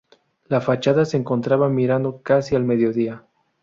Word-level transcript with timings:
La 0.47 0.61
fachada 0.61 1.05
se 1.05 1.15
encontraba 1.17 1.69
mirando 1.69 2.23
casi 2.23 2.55
al 2.55 2.63
mediodía. 2.65 3.23